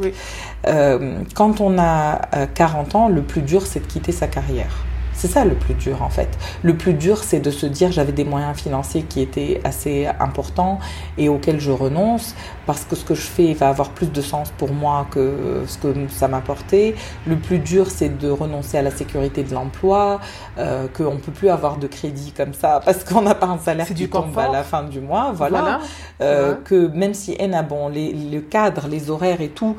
[0.68, 2.22] Euh, quand on a
[2.54, 4.86] 40 euh, ans, le plus dur c'est de quitter sa carrière.
[5.24, 6.28] C'est ça le plus dur en fait.
[6.64, 10.80] Le plus dur c'est de se dire j'avais des moyens financiers qui étaient assez importants
[11.18, 14.52] et auxquels je renonce parce que ce que je fais va avoir plus de sens
[14.58, 16.96] pour moi que ce que ça m'apportait.
[17.26, 20.20] Le plus dur c'est de renoncer à la sécurité de l'emploi,
[20.58, 23.60] euh, qu'on ne peut plus avoir de crédit comme ça parce qu'on n'a pas un
[23.60, 25.32] salaire qui tombe à la fin du mois.
[25.34, 25.80] Voilà.
[26.20, 29.78] Euh, que même si en a bon, les, le cadre, les horaires et tout,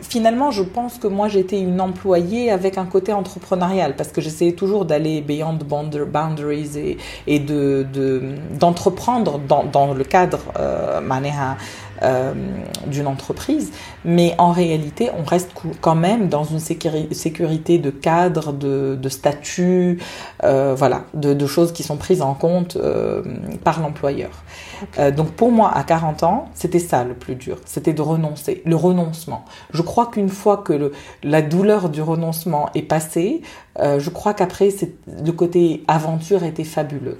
[0.00, 4.52] finalement je pense que moi j'étais une employée avec un côté entrepreneurial parce que j'essayais
[4.52, 7.86] toujours d'aller beyond boundaries et, et de,
[8.58, 11.00] d'entreprendre dans, dans, le cadre euh,
[12.02, 12.34] euh,
[12.86, 13.72] d'une entreprise,
[14.04, 20.00] mais en réalité, on reste quand même dans une sécurité de cadre, de, de statut,
[20.42, 23.22] euh, voilà, de, de, choses qui sont prises en compte euh,
[23.62, 24.30] par l'employeur.
[25.16, 28.74] Donc pour moi, à 40 ans, c'était ça le plus dur, c'était de renoncer, le
[28.74, 29.44] renoncement.
[29.72, 33.42] Je crois qu'une fois que le, la douleur du renoncement est passée,
[33.80, 34.68] euh, je crois qu'après,
[35.24, 37.18] le côté aventure était fabuleux.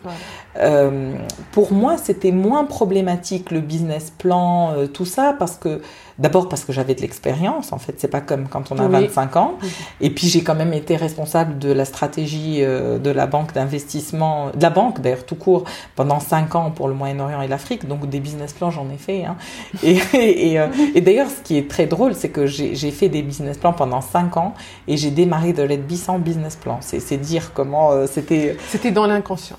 [0.59, 1.15] Euh,
[1.53, 5.81] pour moi, c'était moins problématique le business plan, euh, tout ça, parce que
[6.19, 7.73] d'abord parce que j'avais de l'expérience.
[7.73, 9.55] En fait, c'est pas comme quand on a 25 ans.
[10.01, 14.63] Et puis j'ai quand même été responsable de la stratégie de la banque d'investissement, de
[14.63, 17.87] la banque d'ailleurs tout court, pendant 5 ans pour le Moyen-Orient et l'Afrique.
[17.87, 19.25] Donc des business plans, j'en ai fait.
[19.25, 19.37] Hein.
[19.83, 20.61] Et, et,
[20.95, 24.01] et d'ailleurs, ce qui est très drôle, c'est que j'ai fait des business plans pendant
[24.01, 24.55] 5 ans
[24.89, 26.79] et j'ai démarré de l'aide sans business plan.
[26.81, 28.57] C'est dire comment euh, c'était.
[28.69, 29.59] C'était dans l'inconscient.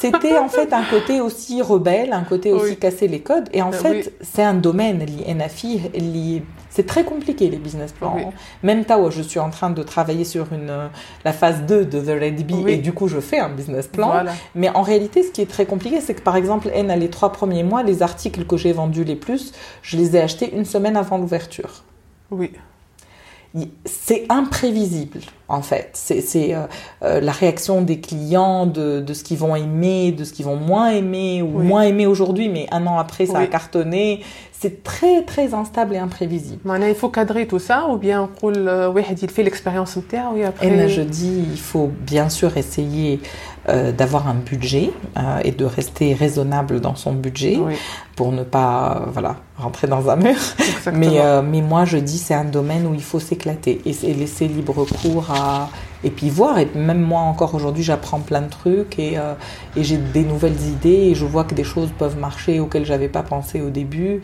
[0.00, 3.48] C'était en fait un côté aussi rebelle, un côté aussi casser les codes.
[3.52, 8.32] Et en ben fait, c'est un domaine, NFI, c'est très compliqué les business plans.
[8.62, 10.90] Même Tao, je suis en train de travailler sur une,
[11.24, 14.24] la phase 2 de The Red Bee et du coup je fais un business plan.
[14.54, 17.32] Mais en réalité, ce qui est très compliqué, c'est que par exemple, N, les trois
[17.32, 20.96] premiers mois, les articles que j'ai vendus les plus, je les ai achetés une semaine
[20.96, 21.82] avant l'ouverture.
[22.30, 22.52] Oui
[23.84, 25.90] c'est imprévisible en fait.
[25.94, 26.66] C'est euh,
[27.02, 30.56] euh, la réaction des clients, de, de ce qu'ils vont aimer, de ce qu'ils vont
[30.56, 34.20] moins aimer ou moins aimer aujourd'hui, mais un an après ça a cartonné.
[34.60, 36.60] C'est très très instable et imprévisible.
[36.88, 38.92] il faut cadrer tout ça ou bien on euh,
[39.22, 39.96] il fait l'expérience
[40.42, 40.66] après.
[40.66, 43.20] Et je dis, il faut bien sûr essayer
[43.92, 44.90] d'avoir un budget
[45.44, 47.58] et de rester raisonnable dans son budget
[48.16, 50.36] pour ne pas voilà rentrer dans un mur.
[50.94, 54.86] Mais mais moi je dis c'est un domaine où il faut s'éclater et laisser libre
[55.02, 55.68] cours à
[56.04, 56.58] et puis voir.
[56.58, 59.34] Et même moi encore aujourd'hui, j'apprends plein de trucs et, euh,
[59.76, 63.08] et j'ai des nouvelles idées et je vois que des choses peuvent marcher auxquelles j'avais
[63.08, 64.22] pas pensé au début.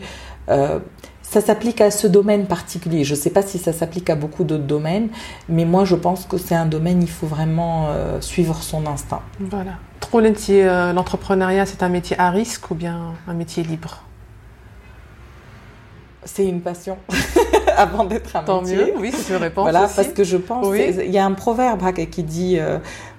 [0.49, 0.79] Euh,
[1.21, 3.03] ça s'applique à ce domaine particulier.
[3.03, 5.09] Je ne sais pas si ça s'applique à beaucoup d'autres domaines,
[5.49, 9.21] mais moi je pense que c'est un domaine, il faut vraiment euh, suivre son instinct.
[9.39, 9.71] Voilà.
[9.99, 14.03] Trop l'entrepreneuriat, c'est un métier à risque ou bien un métier libre?
[16.23, 16.97] C'est une passion.
[17.77, 18.77] avant d'être un Tant métier.
[18.77, 19.63] mieux, oui, c'est une réponse.
[19.63, 19.95] Voilà, aussi.
[19.95, 20.95] parce que je pense, Oui.
[21.05, 22.77] il y a un proverbe hein, qui dit euh,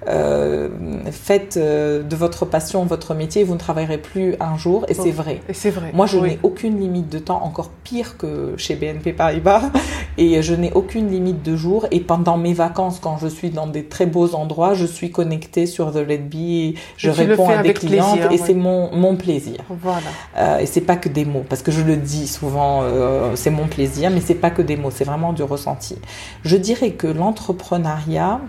[0.08, 0.68] euh,
[1.10, 5.08] faites euh, de votre passion votre métier, vous ne travaillerez plus un jour, et c'est
[5.10, 5.22] Oh.
[5.22, 5.40] vrai.
[5.48, 5.90] Et c'est vrai.
[5.94, 6.28] Moi, je Oui.
[6.30, 9.62] n'ai aucune limite de temps, encore pire que chez BNP Paribas,
[10.18, 11.86] et je n'ai aucune limite de jour.
[11.90, 15.66] Et pendant mes vacances, quand je suis dans des très beaux endroits, je suis connectée
[15.66, 19.16] sur The Let Be, je Et réponds à des clientes, plaisir, et c'est mon, mon
[19.16, 19.58] plaisir.
[19.68, 20.00] Voilà.
[20.38, 23.50] Euh, et c'est pas que des mots, parce que je le dis souvent, euh, c'est
[23.50, 25.96] mon plaisir, mais c'est pas que des mots, c'est vraiment du ressenti.
[26.44, 28.40] Je dirais que l'entrepreneuriat,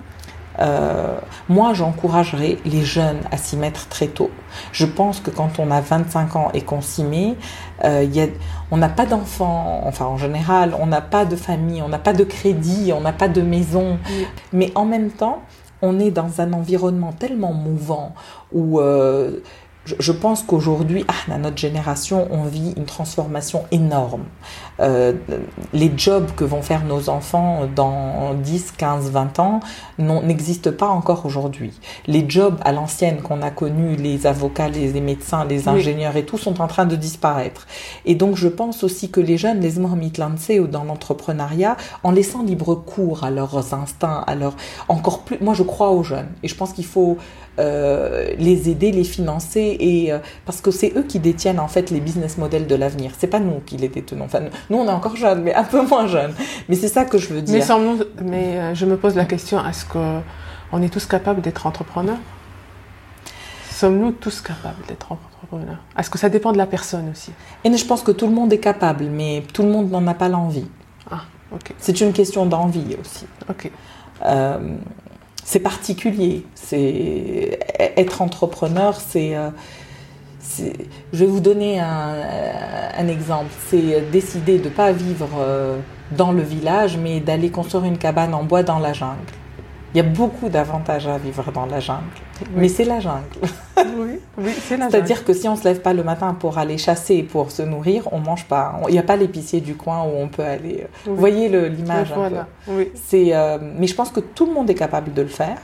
[0.60, 1.18] euh,
[1.50, 4.32] moi j'encouragerais les jeunes à s'y mettre très tôt.
[4.72, 7.36] Je pense que quand on a 25 ans et qu'on s'y met,
[7.84, 8.28] euh, il y a,
[8.72, 12.14] on n'a pas d'enfants, enfin en général, on n'a pas de famille, on n'a pas
[12.14, 14.28] de crédit, on n'a pas de maison, Oui.
[14.54, 15.40] mais en même temps,
[15.82, 18.14] on est dans un environnement tellement mouvant
[18.52, 19.40] où euh,
[20.00, 24.24] je, pense qu'aujourd'hui, ah, dans notre génération, on vit une transformation énorme.
[24.80, 25.14] Euh,
[25.74, 29.60] les jobs que vont faire nos enfants dans 10, 15, 20 ans
[30.00, 31.74] n'existent pas encore aujourd'hui.
[32.06, 35.76] Les jobs à l'ancienne qu'on a connus, les avocats, les, les médecins, les Oui.
[35.76, 37.68] ingénieurs et tout, sont en train de disparaître.
[38.06, 42.44] Et donc, je pense aussi que les jeunes, les Mormitlandse ou dans l'entrepreneuriat, en laissant
[42.44, 44.56] libre cours à leurs instincts, à leur
[44.88, 45.38] encore plus.
[45.42, 47.18] Moi, je crois aux jeunes et je pense qu'il faut
[47.60, 51.90] euh, les aider, les financer et euh, parce que c'est eux qui détiennent en fait
[51.92, 53.12] les business models de l'avenir.
[53.18, 54.26] C'est pas nous qui les détenons.
[54.26, 56.34] Enfin, nous, on est encore jeunes, mais un peu moins jeunes.
[56.70, 57.66] Mais c'est ça que je veux Mais, dire.
[58.24, 60.20] mais euh, je me pose la question est-ce que
[60.72, 62.18] on est tous capables d'être entrepreneurs?
[63.72, 65.78] Sommes-nous tous capables d'être entrepreneurs?
[65.98, 67.32] Est-ce que ça dépend de la personne aussi?
[67.64, 70.14] Et je pense que tout le monde est capable, mais tout le monde n'en a
[70.16, 70.66] pas l'envie.
[71.12, 71.22] Ah,
[71.54, 73.26] ok, C'est une question d'envie aussi.
[73.50, 73.72] ok.
[74.26, 74.58] Euh,
[75.48, 76.46] c'est particulier.
[76.56, 79.34] C'est être entrepreneur, c'est.
[79.38, 79.50] euh,
[81.14, 82.16] je vais vous donner un,
[82.98, 83.54] un exemple.
[83.70, 85.80] C'est décider de ne pas vivre euh,
[86.12, 89.32] dans le village, mais d'aller construire une cabane en bois dans la jungle.
[89.94, 92.04] Il y a beaucoup d'avantages à vivre dans la jungle,
[92.56, 93.24] mais c'est la jungle.
[93.96, 96.78] Oui, oui c'est la C'est-à-dire que si on se lève pas le matin pour aller
[96.78, 98.80] chasser et pour se nourrir, on mange pas.
[98.88, 100.88] Il n'y a pas l'épicier du coin où on peut aller.
[101.06, 101.14] Oui.
[101.14, 102.20] Vous voyez l'image jungle.
[102.20, 102.92] Voilà, oui.
[102.96, 105.60] C'est, euh, mais je pense que tout le monde est capable de le faire.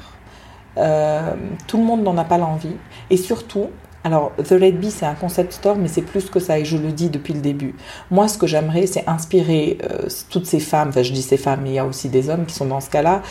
[0.78, 1.34] Euh,
[1.68, 2.76] tout le monde n'en a pas l'envie.
[3.10, 3.70] Et surtout,
[4.04, 6.78] alors The Red Bee, c'est un concept store, mais c'est plus que ça, et je
[6.78, 7.74] le dis depuis le début.
[8.12, 11.62] Moi, ce que j'aimerais, c'est inspirer euh, toutes ces femmes, enfin je dis ces femmes,
[11.64, 13.22] mais il y a aussi des hommes qui sont dans ce cas-là,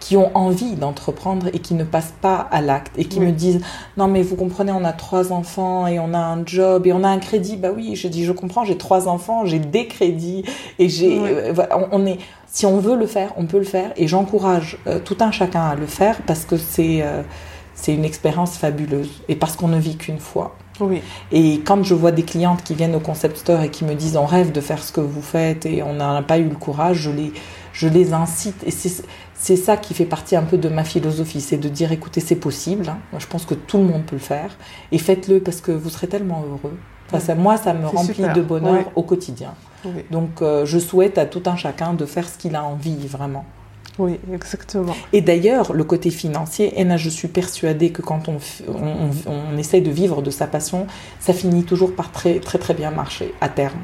[0.00, 3.26] qui ont envie d'entreprendre et qui ne passent pas à l'acte, et qui Oui.
[3.26, 3.60] me disent,
[3.96, 7.04] non mais vous comprenez, on a trois enfants, et on a un job, et on
[7.04, 7.56] a un crédit.
[7.56, 10.44] Bah oui, je dis, je comprends, j'ai trois enfants, j'ai des crédits,
[10.78, 11.18] et j'ai...
[11.20, 11.28] Oui.
[11.30, 12.18] euh, on- on est
[12.54, 15.62] si on veut le faire, on peut le faire et j'encourage euh, tout un chacun
[15.62, 17.22] à le faire parce que c'est euh,
[17.82, 20.54] c'est une expérience fabuleuse et parce qu'on ne vit qu'une fois.
[20.80, 23.94] Oui, Et quand je vois des clientes qui viennent au concept store et qui me
[23.94, 26.54] disent on rêve de faire ce que vous faites et on n'a pas eu le
[26.54, 27.32] courage, je les,
[27.72, 31.58] je les incite et c'est ça qui fait partie un peu de ma philosophie, c'est
[31.58, 32.98] de dire écoutez c'est possible, hein.
[33.10, 34.56] Moi, je pense que tout le monde peut le faire
[34.92, 36.78] et faites-le parce que vous serez tellement heureux.
[37.08, 38.32] Enfin, ça, moi ça me remplit super.
[38.32, 39.54] de bonheur au quotidien.
[40.10, 43.44] Donc euh, je souhaite à tout un chacun de faire ce qu'il a envie vraiment.
[43.98, 44.94] Oui, exactement.
[45.12, 49.82] Et d'ailleurs, le côté financier, là, je suis persuadée que quand on, on, on, essaie
[49.82, 50.86] de vivre de sa passion,
[51.20, 53.80] ça finit toujours par très très très bien marcher à terme.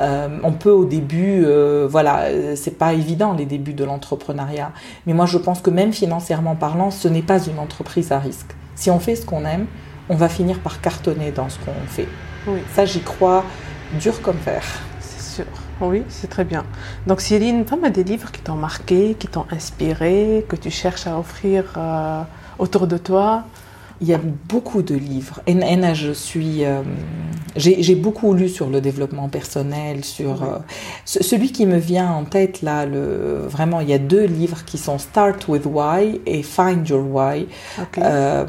[0.00, 4.72] Euh, on peut au début, euh, voilà, c'est pas évident les débuts de l'entrepreneuriat,
[5.06, 8.50] mais moi je pense que même financièrement parlant, ce n'est pas une entreprise à risque.
[8.74, 9.66] Si on fait ce qu'on aime,
[10.08, 12.08] on va finir par cartonner dans ce qu'on fait.
[12.46, 13.44] Oui, Ça, j'y crois
[14.00, 14.62] dur comme fer.
[15.80, 16.64] Oui, c'est très bien.
[17.06, 21.06] Donc, Céline, tu as des livres qui t'ont marqué, qui t'ont inspiré, que tu cherches
[21.06, 22.22] à offrir euh,
[22.58, 23.44] autour de toi
[24.00, 25.40] Il y a beaucoup de livres.
[25.46, 25.54] Et,
[25.94, 26.82] je suis, euh,
[27.56, 30.58] j'ai beaucoup lu sur le développement personnel, sur euh,
[31.04, 32.86] ce- celui qui me vient en tête là.
[32.86, 37.04] Le, vraiment, il y a deux livres qui sont Start with Why et Find Your
[37.08, 37.46] Why,
[37.80, 37.98] Ok.
[37.98, 38.44] euh,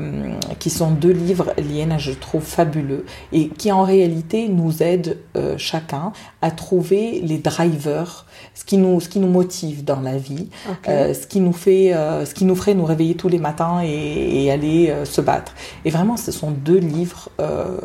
[0.58, 5.18] qui sont deux livres liés, je trouve fabuleux et qui en réalité nous aident
[5.58, 10.50] chacun à trouver les drivers, ce qui nous, ce qui nous motive dans la vie.
[10.86, 11.92] ce qui nous fait,
[12.26, 15.35] ce qui nous ferait nous réveiller tous les matins et, et aller se battre.
[15.36, 15.54] Combattre.
[15.84, 17.78] Et vraiment, ce sont deux livres euh,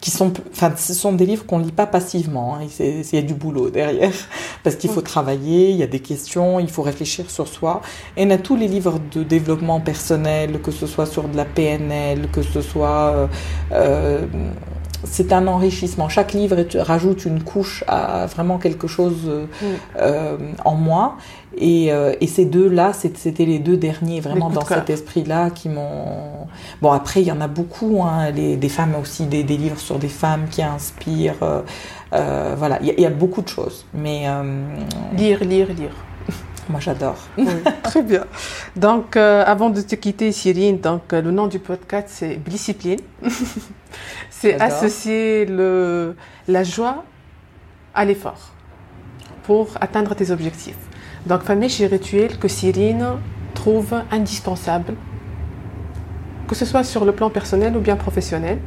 [0.00, 2.56] qui sont, enfin, ce sont des livres qu'on lit pas passivement.
[2.56, 2.66] Hein.
[2.80, 4.12] Il y a du boulot derrière,
[4.64, 7.80] parce qu'il faut travailler, il y a des questions, il faut réfléchir sur soi.
[8.16, 11.44] Et on a tous les livres de développement personnel, que ce soit sur de la
[11.44, 13.26] PNL, que ce soit euh,
[13.72, 14.26] euh,
[15.04, 16.08] c'est un enrichissement.
[16.08, 19.66] Chaque livre rajoute une couche à vraiment quelque chose euh, mm.
[19.98, 21.16] euh, en moi.
[21.56, 26.46] Et, euh, et ces deux-là, c'était les deux derniers vraiment dans cet esprit-là qui m'ont.
[26.82, 29.78] Bon, après, il y en a beaucoup, hein, les, des femmes aussi, des, des, livres
[29.78, 31.64] sur des femmes qui inspirent.
[32.12, 33.86] voilà, il y, y, a beaucoup de choses.
[33.94, 34.26] Mais.
[35.16, 35.94] lire, lire, lire.
[36.68, 37.16] Moi, j'adore.
[37.82, 38.24] très bien.
[38.76, 43.00] Donc, euh, avant de te quitter, Cyrine, donc, euh, le nom du podcast, c'est Discipline.
[44.40, 46.14] c'est associer le,
[46.46, 47.04] la joie
[47.94, 48.52] à l'effort
[49.42, 50.78] pour atteindre tes objectifs.
[51.26, 53.14] Donc, famille chez Rituel que Cyrine
[53.54, 54.94] trouve indispensable,
[56.46, 58.58] que ce soit sur le plan personnel ou bien professionnel,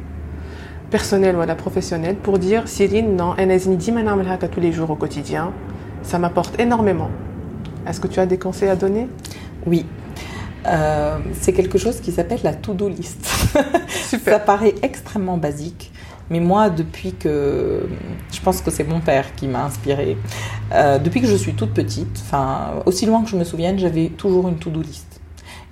[0.90, 5.52] personnel ou voilà, professionnel, pour dire Cyrine, non, tous les jours au quotidien,
[6.02, 7.10] ça m'apporte énormément.
[7.86, 9.08] Est-ce que tu as des conseils à donner?
[9.66, 9.86] Oui.
[10.66, 13.24] Euh, c'est quelque chose qui s'appelle la to-do list.
[14.24, 15.92] Ça paraît extrêmement basique,
[16.30, 17.88] mais moi, depuis que.
[18.32, 20.16] Je pense que c'est mon père qui m'a inspirée.
[20.72, 24.08] Euh, depuis que je suis toute petite, enfin, aussi loin que je me souvienne, j'avais
[24.08, 25.12] toujours une to-do list.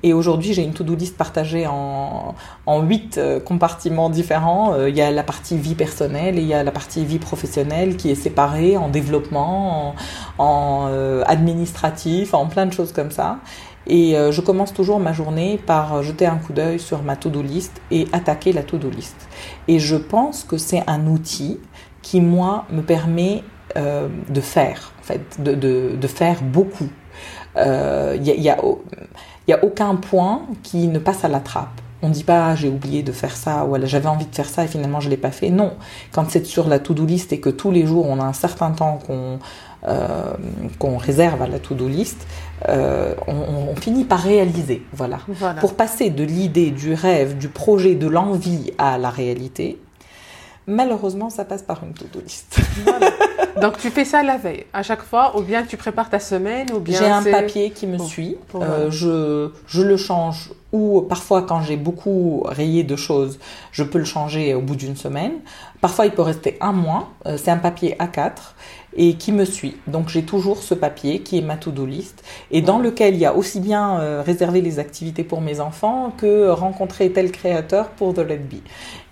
[0.02, 4.72] Et aujourd'hui, j'ai une to-do list partagée en, en huit euh, compartiments différents.
[4.72, 7.18] Euh, il y a la partie vie personnelle et il y a la partie vie
[7.18, 9.94] professionnelle qui est séparée en développement,
[10.38, 13.40] en, euh, administratif, en plein de choses comme ça.
[13.86, 17.80] Et je commence toujours ma journée par jeter un coup d'œil sur ma to-do list
[17.90, 19.16] et attaquer la to-do list.
[19.68, 21.58] Et je pense que c'est un outil
[22.02, 23.42] qui, moi, me permet
[23.74, 26.88] de faire, en fait, de, faire beaucoup.
[27.56, 28.52] Il y a, y
[29.48, 31.80] n'y a aucun point qui ne passe à la trappe.
[32.02, 34.48] On ne dit pas ah, j'ai oublié de faire ça ou j'avais envie de faire
[34.48, 35.50] ça et finalement je ne l'ai pas fait.
[35.50, 35.74] Non,
[36.12, 38.70] quand c'est sur la to-do list et que tous les jours on a un certain
[38.70, 39.38] temps qu'on
[39.86, 40.34] euh,
[40.78, 42.26] qu'on réserve à la to-do list,
[42.68, 44.82] euh, on, finit par réaliser.
[44.92, 45.20] Voilà.
[45.60, 49.78] Pour passer de l'idée, du rêve, du projet, de l'envie à la réalité,
[50.66, 52.60] Malheureusement, ça passe par une to-do list.
[53.60, 56.68] Donc tu fais ça la veille, à chaque fois, ou bien tu prépares ta semaine,
[56.72, 58.36] ou bien j'ai un papier qui me suit.
[58.54, 63.40] Euh, je, je le change ou parfois quand j'ai beaucoup rayé de choses,
[63.72, 65.32] je peux le changer au bout d'une semaine.
[65.80, 67.08] Parfois il peut rester un mois.
[67.26, 68.54] Euh, c'est un papier A4
[68.96, 69.76] et qui me suit.
[69.86, 73.26] Donc j'ai toujours ce papier qui est ma to-do list et dans lequel il y
[73.26, 78.14] a aussi bien euh, réserver les activités pour mes enfants que rencontrer tel créateur pour
[78.14, 78.56] The Let Be.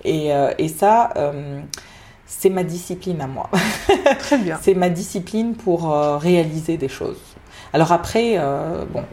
[0.04, 1.60] Et, euh, et ça, euh,
[2.26, 3.50] c'est ma discipline à moi.
[4.18, 4.58] Très bien.
[4.62, 7.20] c'est ma discipline pour réaliser des choses.
[7.72, 8.38] Alors après,
[8.92, 9.04] bon,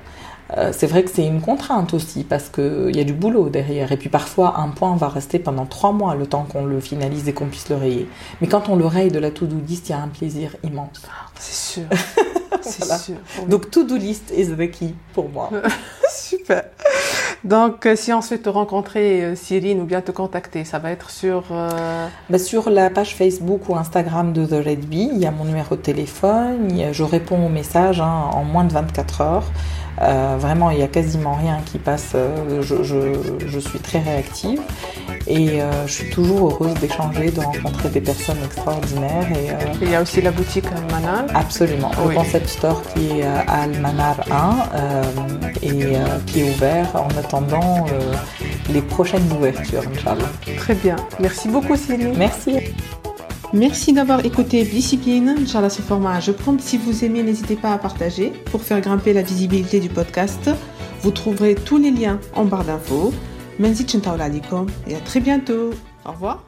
[0.55, 3.91] euh, c'est vrai que c'est une contrainte aussi parce qu'il y a du boulot derrière.
[3.91, 7.27] Et puis parfois, un point va rester pendant trois mois le temps qu'on le finalise
[7.27, 8.08] et qu'on puisse le rayer.
[8.41, 11.01] Mais quand on le raye de la to-do list, il y a un plaisir immense.
[11.39, 11.84] C'est sûr.
[12.62, 13.15] C'est sûr.
[13.47, 15.49] Donc, to-do list is the key pour moi.
[16.10, 16.63] Super.
[17.43, 20.91] Donc, euh, si on souhaite te rencontrer, euh, Cyrine, ou bien te contacter, ça va
[20.91, 21.43] être sur...
[22.29, 25.43] Bah, sur la page Facebook ou Instagram de The Red Bee, il y a mon
[25.43, 29.51] numéro de téléphone, je réponds aux messages hein, en moins de 24 heures.
[30.01, 32.12] Euh, vraiment, il n'y a quasiment rien qui passe.
[32.15, 34.60] Euh, je, je, je, suis très réactive
[35.27, 39.27] et euh, je suis toujours heureuse d'échanger, de rencontrer des personnes extraordinaires.
[39.31, 39.49] Et,
[39.81, 41.25] il y a aussi la boutique Almanar.
[41.34, 47.86] Absolument, le concept store qui est à Almanar 1 et qui est ouvert en attendant
[48.71, 50.29] les prochaines ouvertures, Inch'Allah.
[50.58, 50.95] Très bien.
[51.19, 52.15] Merci beaucoup, Céline.
[52.17, 52.60] Merci.
[53.53, 55.36] Merci d'avoir écouté Discipline.
[55.41, 56.62] Inch'Allah, ce format, je compte.
[56.62, 60.49] Si vous aimez, n'hésitez pas à partager pour faire grimper la visibilité du podcast.
[61.01, 63.13] Vous trouverez tous les liens en barre d'infos.
[63.60, 63.86] Merci
[64.88, 65.71] et à très bientôt.
[66.05, 66.43] Au revoir.